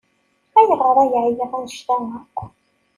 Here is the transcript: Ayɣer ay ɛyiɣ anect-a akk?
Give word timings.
Ayɣer 0.59 0.95
ay 1.03 1.13
ɛyiɣ 1.25 1.51
anect-a 1.57 1.97
akk? 2.19 2.37